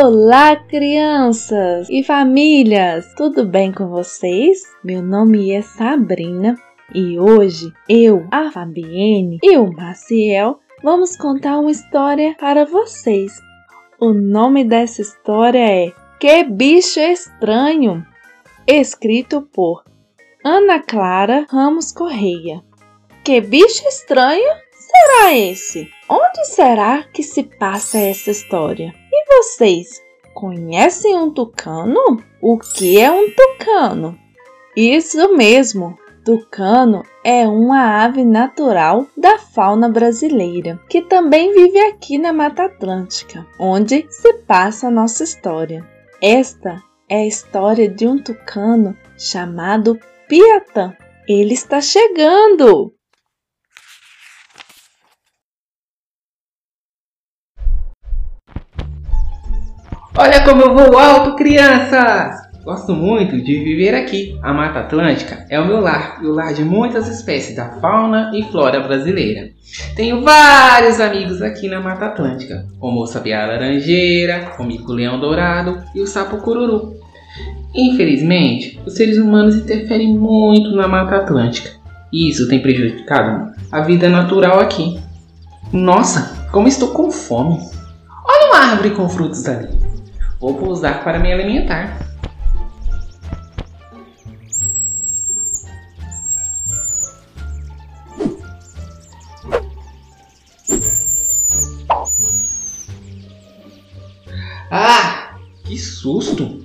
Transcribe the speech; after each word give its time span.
Olá, 0.00 0.54
crianças 0.54 1.88
e 1.90 2.04
famílias! 2.04 3.12
Tudo 3.16 3.44
bem 3.44 3.72
com 3.72 3.88
vocês? 3.88 4.62
Meu 4.84 5.02
nome 5.02 5.50
é 5.50 5.60
Sabrina 5.60 6.54
e 6.94 7.18
hoje 7.18 7.72
eu, 7.88 8.24
a 8.30 8.48
Fabienne 8.52 9.40
e 9.42 9.58
o 9.58 9.72
Maciel 9.72 10.60
vamos 10.84 11.16
contar 11.16 11.58
uma 11.58 11.72
história 11.72 12.36
para 12.38 12.64
vocês. 12.64 13.32
O 14.00 14.12
nome 14.12 14.62
dessa 14.62 15.02
história 15.02 15.68
é 15.68 15.92
Que 16.20 16.44
Bicho 16.44 17.00
Estranho, 17.00 18.06
escrito 18.68 19.42
por 19.52 19.82
Ana 20.44 20.78
Clara 20.78 21.44
Ramos 21.50 21.90
Correia. 21.90 22.62
Que 23.24 23.40
bicho 23.40 23.86
estranho 23.88 24.48
será 24.70 25.34
esse? 25.34 25.90
Onde 26.08 26.46
será 26.46 27.02
que 27.12 27.24
se 27.24 27.42
passa 27.42 27.98
essa 27.98 28.30
história? 28.30 28.94
Vocês 29.28 30.02
conhecem 30.34 31.14
um 31.16 31.30
tucano? 31.30 32.22
O 32.40 32.58
que 32.58 32.98
é 32.98 33.10
um 33.10 33.28
tucano? 33.30 34.18
Isso 34.76 35.36
mesmo, 35.36 35.98
tucano 36.24 37.02
é 37.22 37.46
uma 37.46 38.04
ave 38.04 38.24
natural 38.24 39.06
da 39.16 39.38
fauna 39.38 39.88
brasileira, 39.88 40.80
que 40.88 41.02
também 41.02 41.52
vive 41.52 41.78
aqui 41.80 42.18
na 42.18 42.32
Mata 42.32 42.64
Atlântica, 42.64 43.46
onde 43.60 44.06
se 44.08 44.32
passa 44.46 44.88
a 44.88 44.90
nossa 44.90 45.24
história. 45.24 45.86
Esta 46.22 46.82
é 47.08 47.18
a 47.18 47.26
história 47.26 47.88
de 47.88 48.06
um 48.06 48.22
tucano 48.22 48.96
chamado 49.16 49.98
Piatã. 50.28 50.94
Ele 51.28 51.54
está 51.54 51.80
chegando! 51.80 52.97
Olha 60.20 60.42
como 60.42 60.62
eu 60.62 60.74
vou 60.74 60.98
alto, 60.98 61.36
crianças! 61.36 62.34
Gosto 62.64 62.92
muito 62.92 63.40
de 63.40 63.62
viver 63.62 63.94
aqui. 63.94 64.36
A 64.42 64.52
Mata 64.52 64.80
Atlântica 64.80 65.46
é 65.48 65.60
o 65.60 65.64
meu 65.64 65.78
lar 65.78 66.18
e 66.20 66.26
o 66.26 66.32
lar 66.32 66.52
de 66.52 66.64
muitas 66.64 67.06
espécies 67.06 67.54
da 67.54 67.78
fauna 67.80 68.32
e 68.34 68.42
flora 68.42 68.80
brasileira. 68.80 69.50
Tenho 69.94 70.20
vários 70.22 70.98
amigos 70.98 71.40
aqui 71.40 71.68
na 71.68 71.80
Mata 71.80 72.06
Atlântica, 72.06 72.66
como 72.80 73.00
o 73.00 73.06
sabiá 73.06 73.46
laranjeira, 73.46 74.56
o 74.58 74.64
mico-leão 74.64 75.20
dourado 75.20 75.84
e 75.94 76.00
o 76.00 76.06
sapo 76.06 76.38
cururu. 76.38 76.96
Infelizmente, 77.72 78.80
os 78.84 78.94
seres 78.94 79.18
humanos 79.18 79.54
interferem 79.54 80.12
muito 80.18 80.74
na 80.74 80.88
Mata 80.88 81.14
Atlântica 81.14 81.70
e 82.12 82.28
isso 82.28 82.48
tem 82.48 82.60
prejudicado 82.60 83.52
a 83.70 83.82
vida 83.82 84.08
natural 84.08 84.58
aqui. 84.58 84.98
Nossa, 85.72 86.48
como 86.50 86.66
estou 86.66 86.88
com 86.88 87.08
fome! 87.08 87.56
Olha 88.26 88.48
uma 88.48 88.72
árvore 88.72 88.90
com 88.90 89.08
frutos 89.08 89.46
ali. 89.46 89.87
Vou 90.40 90.54
pousar 90.54 91.02
para 91.02 91.18
me 91.18 91.32
alimentar. 91.32 91.98
Ah, 104.70 105.38
que 105.64 105.76
susto! 105.76 106.64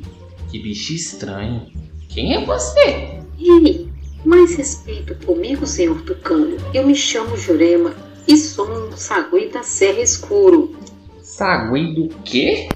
Que 0.51 0.59
bicho 0.59 0.93
estranho. 0.93 1.71
Quem 2.09 2.35
é 2.35 2.45
você? 2.45 3.23
Ei, 3.39 3.89
mais 4.23 4.55
respeito 4.55 5.15
comigo, 5.25 5.65
senhor 5.65 5.99
Tucano. 6.01 6.57
Eu 6.75 6.85
me 6.85 6.93
chamo 6.93 7.35
Jurema 7.35 7.95
e 8.27 8.37
sou 8.37 8.69
um 8.69 8.95
sagui 8.95 9.47
da 9.47 9.63
Serra 9.63 10.01
Escuro. 10.01 10.75
Sagui 11.23 11.95
do 11.95 12.09
quê? 12.23 12.69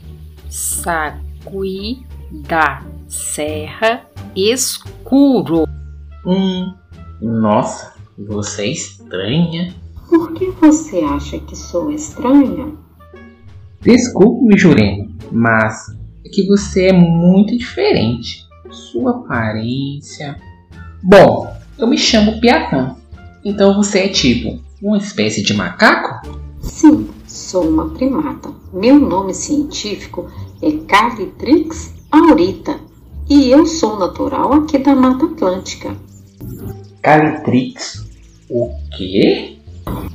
Sagui 0.49 2.05
da 2.31 2.83
Serra 3.07 4.05
Escuro. 4.35 5.67
Hum, 6.25 6.73
nossa, 7.21 7.93
você 8.17 8.63
é 8.63 8.71
estranha. 8.71 9.73
Por 10.09 10.33
que 10.33 10.51
você 10.51 10.99
acha 10.99 11.39
que 11.39 11.55
sou 11.55 11.91
estranha? 11.91 12.73
Desculpe-me, 13.81 14.57
Jurema, 14.57 15.07
mas 15.31 15.95
é 16.25 16.29
que 16.29 16.47
você 16.47 16.87
é 16.87 16.93
muito 16.93 17.57
diferente. 17.57 18.45
Sua 18.69 19.11
aparência. 19.11 20.37
Bom, 21.03 21.55
eu 21.77 21.87
me 21.87 21.97
chamo 21.97 22.39
Piatã. 22.39 22.95
Então 23.43 23.75
você 23.75 23.99
é 23.99 24.07
tipo 24.09 24.59
uma 24.81 24.97
espécie 24.97 25.41
de 25.43 25.53
macaco? 25.53 26.46
Sim, 26.67 27.09
sou 27.25 27.67
uma 27.67 27.89
primata. 27.89 28.51
Meu 28.71 28.99
nome 28.99 29.33
científico 29.33 30.29
é 30.61 30.71
Calitrix 30.87 31.93
aurita 32.11 32.79
e 33.29 33.49
eu 33.49 33.65
sou 33.65 33.97
natural 33.97 34.53
aqui 34.53 34.77
da 34.77 34.95
Mata 34.95 35.25
Atlântica. 35.25 35.95
Calitrix? 37.01 38.05
O 38.49 38.69
quê? 38.95 39.57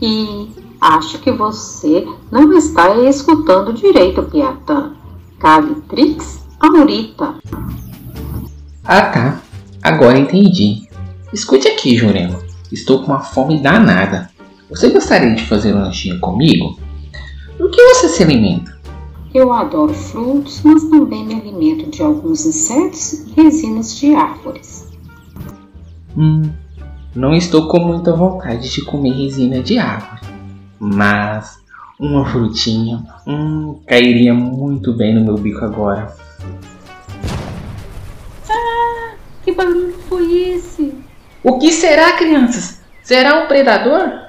E 0.01 0.49
acho 0.81 1.19
que 1.19 1.33
você 1.33 2.07
não 2.31 2.53
está 2.57 2.97
escutando 3.09 3.73
direito, 3.73 4.23
Piatã. 4.23 4.93
Calitrix 5.39 6.41
aurita. 6.61 7.35
Ah 8.85 9.03
tá, 9.03 9.43
agora 9.83 10.19
entendi. 10.19 10.89
Escute 11.33 11.67
aqui, 11.67 11.97
Jurema. 11.97 12.39
Estou 12.71 13.01
com 13.01 13.07
uma 13.07 13.21
fome 13.21 13.61
danada. 13.61 14.31
Você 14.73 14.89
gostaria 14.89 15.35
de 15.35 15.45
fazer 15.45 15.75
um 15.75 15.83
lanchinho 15.83 16.19
comigo? 16.19 16.79
Do 17.59 17.71
que 17.71 17.81
você 17.89 18.09
se 18.09 18.23
alimenta? 18.23 18.75
Eu 19.35 19.53
adoro 19.53 19.93
frutos, 19.93 20.63
mas 20.63 20.83
também 20.85 21.27
me 21.27 21.35
alimento 21.35 21.91
de 21.91 22.03
alguns 22.03 22.47
insetos 22.47 23.13
e 23.13 23.33
resinas 23.37 23.95
de 23.95 24.15
árvores. 24.15 24.89
Hum, 26.17 26.51
não 27.15 27.35
estou 27.35 27.69
com 27.69 27.81
muita 27.81 28.15
vontade 28.15 28.71
de 28.71 28.83
comer 28.83 29.13
resina 29.13 29.63
de 29.63 29.79
árvore. 29.79 30.23
Mas 30.81 31.59
uma 32.01 32.25
frutinha, 32.25 33.05
hum, 33.27 33.79
cairia 33.87 34.33
muito 34.33 34.95
bem 34.95 35.15
no 35.15 35.23
meu 35.23 35.37
bico 35.37 35.67
agora. 35.67 36.17
Que 39.45 39.53
barulho 39.53 39.95
foi 40.09 40.55
esse? 40.55 40.95
O 41.45 41.59
que 41.59 41.71
será, 41.71 42.13
crianças? 42.13 42.81
Será 43.03 43.45
um 43.45 43.49
predador? 43.49 44.22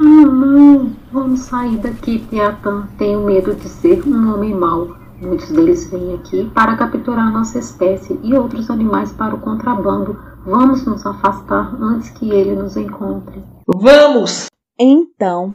Ah, 0.00 0.04
não. 0.04 0.92
Vamos 1.12 1.40
sair 1.40 1.76
daqui, 1.78 2.18
Piatã. 2.18 2.88
Tenho 2.98 3.24
medo 3.24 3.54
de 3.54 3.68
ser 3.68 4.02
um 4.06 4.34
homem 4.34 4.54
mau. 4.54 4.96
Muitos 5.20 5.50
deles 5.50 5.88
vêm 5.90 6.14
aqui 6.14 6.50
para 6.52 6.76
capturar 6.76 7.32
nossa 7.32 7.58
espécie 7.58 8.18
e 8.22 8.34
outros 8.34 8.68
animais 8.70 9.12
para 9.12 9.34
o 9.34 9.40
contrabando. 9.40 10.18
Vamos 10.44 10.84
nos 10.84 11.06
afastar 11.06 11.76
antes 11.80 12.10
que 12.10 12.30
ele 12.30 12.56
nos 12.56 12.76
encontre. 12.76 13.42
Vamos! 13.68 14.46
Então, 14.78 15.54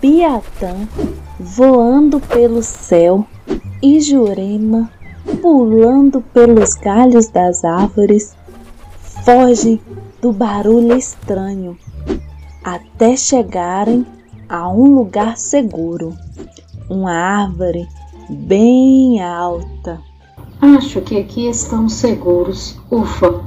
Piatã, 0.00 0.76
voando 1.40 2.20
pelo 2.20 2.62
céu, 2.62 3.26
e 3.82 4.00
Jurema, 4.00 4.88
pulando 5.42 6.20
pelos 6.20 6.74
galhos 6.74 7.28
das 7.28 7.64
árvores, 7.64 8.36
fogem 9.24 9.80
do 10.22 10.32
barulho 10.32 10.96
estranho 10.96 11.76
até 12.64 13.16
chegarem 13.16 14.06
a 14.48 14.68
um 14.68 14.94
lugar 14.94 15.36
seguro, 15.36 16.14
uma 16.88 17.12
árvore 17.12 17.86
bem 18.30 19.22
alta. 19.22 20.00
Acho 20.60 21.02
que 21.02 21.18
aqui 21.18 21.46
estamos 21.48 21.92
seguros. 21.94 22.80
Ufa! 22.90 23.44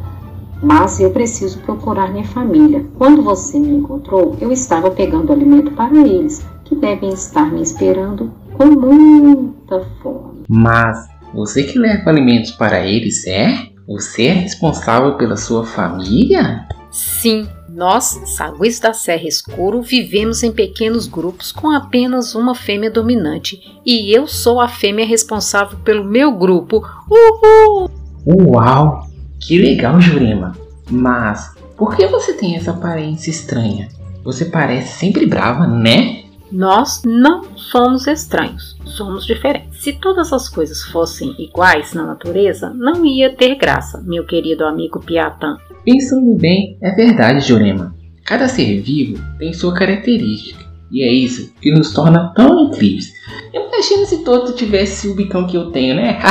Mas 0.62 1.00
eu 1.00 1.12
preciso 1.12 1.60
procurar 1.60 2.12
minha 2.12 2.24
família. 2.26 2.86
Quando 2.98 3.22
você 3.22 3.60
me 3.60 3.78
encontrou, 3.78 4.36
eu 4.40 4.52
estava 4.52 4.90
pegando 4.92 5.32
alimento 5.32 5.72
para 5.72 5.96
eles, 5.96 6.46
que 6.64 6.76
devem 6.76 7.10
estar 7.10 7.52
me 7.52 7.62
esperando 7.62 8.32
com 8.54 8.66
muita 8.66 9.84
fome. 10.02 10.44
Mas 10.48 11.08
você 11.34 11.64
que 11.64 11.78
leva 11.78 12.10
alimentos 12.10 12.52
para 12.52 12.86
eles, 12.86 13.26
é? 13.28 13.68
Você 13.88 14.26
é 14.26 14.34
responsável 14.34 15.16
pela 15.16 15.38
sua 15.38 15.64
família? 15.64 16.68
Sim, 16.90 17.48
nós, 17.78 18.20
saguis 18.26 18.80
da 18.80 18.92
Serra 18.92 19.28
Escuro, 19.28 19.84
vivemos 19.84 20.42
em 20.42 20.52
pequenos 20.52 21.06
grupos 21.06 21.52
com 21.52 21.70
apenas 21.70 22.34
uma 22.34 22.56
fêmea 22.56 22.90
dominante 22.90 23.80
e 23.86 24.12
eu 24.12 24.26
sou 24.26 24.60
a 24.60 24.68
fêmea 24.68 25.06
responsável 25.06 25.78
pelo 25.84 26.04
meu 26.04 26.32
grupo. 26.32 26.82
Uhul! 27.08 27.88
Uau! 28.26 29.08
Que 29.40 29.60
legal, 29.60 30.02
Jurema! 30.02 30.58
Mas 30.90 31.56
por 31.78 31.96
que 31.96 32.08
você 32.08 32.34
tem 32.34 32.56
essa 32.56 32.72
aparência 32.72 33.30
estranha? 33.30 33.90
Você 34.24 34.46
parece 34.46 34.98
sempre 34.98 35.28
brava, 35.28 35.68
né? 35.68 36.24
Nós 36.52 37.04
não 37.06 37.44
somos 37.56 38.08
estranhos, 38.08 38.76
somos 38.86 39.24
diferentes. 39.24 39.84
Se 39.84 39.94
todas 39.94 40.34
as 40.34 40.50
coisas 40.50 40.82
fossem 40.82 41.36
iguais 41.38 41.94
na 41.94 42.04
natureza, 42.08 42.74
não 42.74 43.06
ia 43.06 43.36
ter 43.36 43.54
graça, 43.54 44.02
meu 44.02 44.26
querido 44.26 44.66
amigo 44.66 45.00
Piatã. 45.00 45.60
Pensando 45.88 46.36
bem, 46.36 46.78
é 46.82 46.92
verdade, 46.92 47.48
Jurema. 47.48 47.96
Cada 48.26 48.50
ser 48.50 48.82
vivo 48.82 49.24
tem 49.40 49.54
sua 49.54 49.74
característica, 49.74 50.66
e 50.92 51.02
é 51.02 51.10
isso 51.10 51.54
que 51.62 51.72
nos 51.72 51.94
torna 51.94 52.34
tão 52.36 52.66
incríveis. 52.66 53.14
Imagina 53.54 54.06
se 54.06 54.22
todo 54.26 54.52
tivesse 54.52 55.08
o 55.08 55.16
bicão 55.16 55.48
que 55.48 55.56
eu 55.56 55.72
tenho, 55.72 55.96
né? 55.96 56.20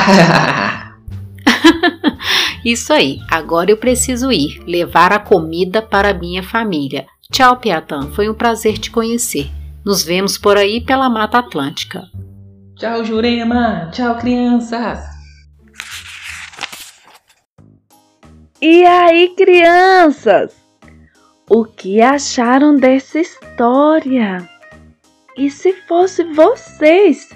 Isso 2.62 2.93
aí, 2.93 3.20
agora 3.31 3.70
eu 3.70 3.79
preciso 3.79 4.31
ir 4.31 4.61
levar 4.67 5.11
a 5.11 5.19
comida 5.19 5.81
para 5.81 6.12
minha 6.12 6.43
família. 6.43 7.06
Tchau, 7.32 7.56
Piatã, 7.56 8.08
foi 8.12 8.29
um 8.29 8.35
prazer 8.35 8.76
te 8.76 8.91
conhecer. 8.91 9.49
Nos 9.82 10.03
vemos 10.03 10.37
por 10.37 10.58
aí 10.58 10.82
pela 10.82 11.08
Mata 11.08 11.38
Atlântica. 11.38 12.03
Tchau, 12.76 13.05
Jurema. 13.05 13.88
Tchau, 13.91 14.17
crianças. 14.17 15.15
E 18.61 18.87
aí, 18.87 19.35
crianças? 19.37 20.56
O 21.49 21.62
que 21.67 22.00
acharam 22.00 22.75
dessa 22.75 23.19
história? 23.19 24.49
E 25.37 25.50
se 25.50 25.75
fosse 25.87 26.25
vocês, 26.25 27.29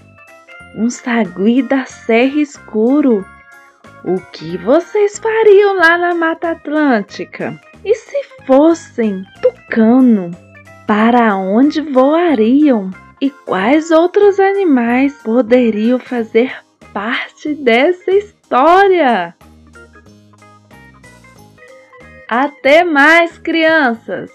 um 0.75 0.89
sagui 0.89 1.61
da 1.63 1.85
Serra 1.85 2.41
Escuro, 2.41 3.23
o 4.03 4.19
que 4.33 4.57
vocês 4.57 5.19
fariam 5.19 5.77
lá 5.77 5.99
na 5.99 6.15
Mata 6.15 6.53
Atlântica? 6.53 7.61
E 7.85 7.95
se 7.95 8.25
fossem 8.47 9.23
tucano, 9.43 10.31
para 10.87 11.37
onde 11.37 11.83
voariam? 11.83 12.89
E 13.21 13.29
quais 13.29 13.91
outros 13.91 14.41
animais 14.41 15.13
poderiam 15.23 15.99
fazer 15.99 16.51
parte 16.95 17.53
dessa 17.57 18.11
história? 18.11 19.37
Até 22.31 22.85
mais, 22.85 23.39
crianças! 23.39 24.31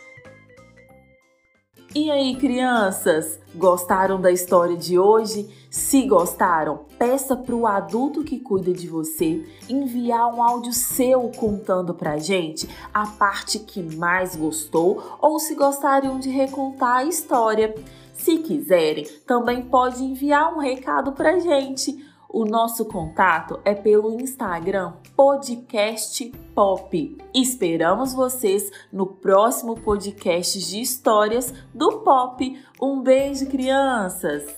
E 1.95 2.11
aí, 2.11 2.35
crianças? 2.35 3.39
Gostaram 3.55 4.19
da 4.19 4.33
história 4.33 4.75
de 4.75 4.99
hoje? 4.99 5.49
Se 5.71 6.05
gostaram, 6.05 6.81
peça 6.99 7.37
para 7.37 7.55
o 7.55 7.65
adulto 7.65 8.21
que 8.21 8.37
cuida 8.37 8.73
de 8.73 8.85
você 8.89 9.45
enviar 9.69 10.27
um 10.27 10.43
áudio 10.43 10.73
seu 10.73 11.31
contando 11.37 11.93
para 11.93 12.17
gente 12.17 12.67
a 12.93 13.07
parte 13.07 13.59
que 13.59 13.81
mais 13.81 14.35
gostou 14.35 15.17
ou 15.21 15.39
se 15.39 15.55
gostariam 15.55 16.19
de 16.19 16.29
recontar 16.29 16.97
a 16.97 17.05
história. 17.05 17.73
Se 18.11 18.39
quiserem, 18.39 19.07
também 19.25 19.61
pode 19.61 20.03
enviar 20.03 20.53
um 20.53 20.59
recado 20.59 21.13
para 21.13 21.39
gente. 21.39 21.97
O 22.35 22.43
nosso 22.43 22.83
contato 22.83 23.61
é 23.63 23.73
pelo 23.73 24.19
Instagram 24.19 24.91
Podcast 25.15 26.29
Pop. 26.53 27.17
Esperamos 27.33 28.13
vocês 28.13 28.69
no 28.91 29.05
próximo 29.07 29.79
podcast 29.79 30.59
de 30.59 30.81
histórias 30.81 31.53
do 31.73 31.99
Pop. 31.99 32.61
Um 32.81 33.01
beijo, 33.01 33.45
crianças! 33.45 34.53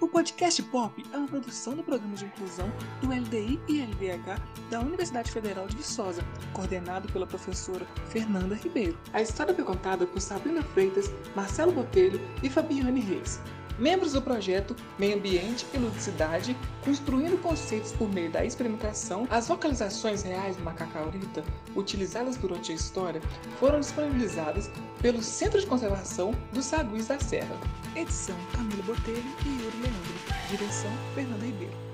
O 0.00 0.06
podcast 0.06 0.62
Pop 0.62 1.04
é 1.12 1.16
uma 1.16 1.26
produção 1.26 1.74
do 1.74 1.82
Programa 1.82 2.14
de 2.14 2.26
Inclusão 2.26 2.70
do 3.02 3.08
LDI 3.08 3.58
e 3.68 3.80
LDH 3.80 4.40
da 4.70 4.78
Universidade 4.78 5.32
Federal 5.32 5.66
de 5.66 5.76
Viçosa, 5.76 6.22
coordenado 6.52 7.12
pela 7.12 7.26
professora 7.26 7.84
Fernanda 8.06 8.54
Ribeiro. 8.54 8.96
A 9.12 9.20
história 9.20 9.52
foi 9.52 9.64
contada 9.64 10.06
por 10.06 10.20
Sabrina 10.20 10.62
Freitas, 10.62 11.10
Marcelo 11.34 11.72
Botelho 11.72 12.20
e 12.40 12.48
Fabiane 12.48 13.00
Reis. 13.00 13.40
Membros 13.78 14.12
do 14.12 14.22
projeto 14.22 14.76
Meio 14.98 15.16
Ambiente 15.16 15.66
e 15.74 15.78
Ludicidade, 15.78 16.56
construindo 16.84 17.40
conceitos 17.42 17.92
por 17.92 18.08
meio 18.08 18.30
da 18.30 18.44
experimentação, 18.44 19.26
as 19.30 19.48
vocalizações 19.48 20.22
reais 20.22 20.56
do 20.56 20.62
macacaurita, 20.62 21.42
utilizadas 21.74 22.36
durante 22.36 22.70
a 22.70 22.74
história, 22.74 23.20
foram 23.58 23.80
disponibilizadas 23.80 24.70
pelo 25.02 25.22
Centro 25.22 25.60
de 25.60 25.66
Conservação 25.66 26.32
dos 26.52 26.66
Saguis 26.66 27.08
da 27.08 27.18
Serra. 27.18 27.56
Edição 27.96 28.36
Camilo 28.52 28.82
Botelho 28.84 29.24
e 29.44 29.48
Yuri 29.48 29.76
Leandro. 29.82 30.14
Direção 30.50 30.90
Fernanda 31.14 31.44
Ribeiro. 31.44 31.93